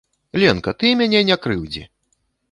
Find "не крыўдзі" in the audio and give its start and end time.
1.27-1.83